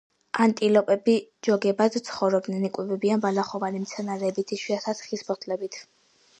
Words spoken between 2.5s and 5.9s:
იკვებებიან ბალახოვანი მცენარეებით, იშვიათად ხის ფოთლებით.